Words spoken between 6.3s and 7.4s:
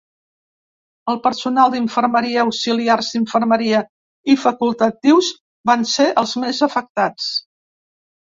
més afectats.